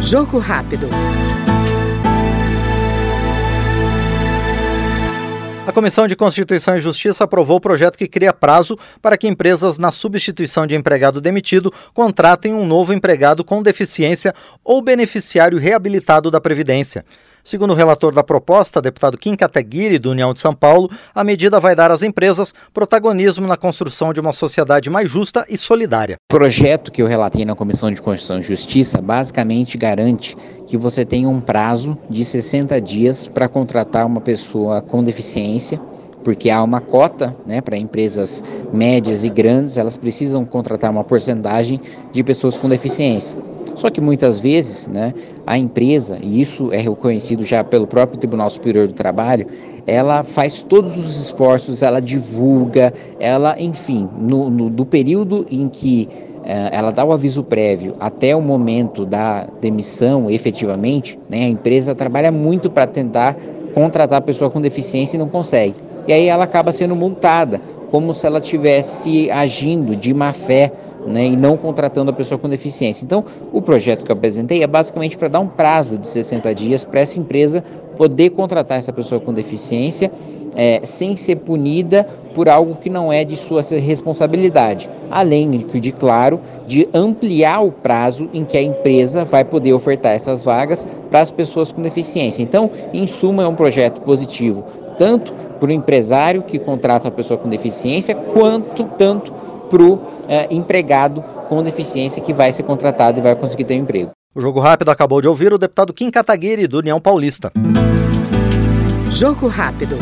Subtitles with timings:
[0.00, 0.88] Jogo rápido.
[5.66, 9.78] A Comissão de Constituição e Justiça aprovou o projeto que cria prazo para que empresas,
[9.78, 16.38] na substituição de empregado demitido, contratem um novo empregado com deficiência ou beneficiário reabilitado da
[16.38, 17.02] Previdência.
[17.44, 21.60] Segundo o relator da proposta, deputado Kim Kataguiri, do União de São Paulo, a medida
[21.60, 26.16] vai dar às empresas protagonismo na construção de uma sociedade mais justa e solidária.
[26.32, 30.34] O projeto que eu relatei na Comissão de Constituição e Justiça basicamente garante
[30.66, 35.78] que você tenha um prazo de 60 dias para contratar uma pessoa com deficiência
[36.24, 38.42] porque há uma cota né, para empresas
[38.72, 41.78] médias e grandes, elas precisam contratar uma porcentagem
[42.10, 43.38] de pessoas com deficiência.
[43.74, 45.12] Só que muitas vezes né,
[45.46, 49.46] a empresa, e isso é reconhecido já pelo próprio Tribunal Superior do Trabalho,
[49.86, 56.08] ela faz todos os esforços, ela divulga, ela, enfim, no, no do período em que
[56.44, 61.94] eh, ela dá o aviso prévio até o momento da demissão, efetivamente, né, a empresa
[61.94, 63.36] trabalha muito para tentar
[63.74, 65.74] contratar a pessoa com deficiência e não consegue.
[66.06, 70.72] E aí ela acaba sendo multada, como se ela estivesse agindo de má fé
[71.06, 73.04] né, e não contratando a pessoa com deficiência.
[73.04, 76.84] Então, o projeto que eu apresentei é basicamente para dar um prazo de 60 dias
[76.84, 77.62] para essa empresa
[77.96, 80.10] poder contratar essa pessoa com deficiência
[80.54, 84.88] é, sem ser punida por algo que não é de sua responsabilidade.
[85.10, 90.44] Além de, claro, de ampliar o prazo em que a empresa vai poder ofertar essas
[90.44, 92.42] vagas para as pessoas com deficiência.
[92.42, 94.64] Então, em suma, é um projeto positivo,
[94.98, 99.32] tanto para o empresário que contrata uma pessoa com deficiência, quanto tanto
[99.70, 103.82] para o é, empregado com deficiência que vai ser contratado e vai conseguir ter um
[103.82, 104.10] emprego.
[104.34, 107.52] O Jogo Rápido acabou de ouvir o deputado Kim Kataguiri, do União Paulista.
[109.10, 109.96] Jogo Rápido.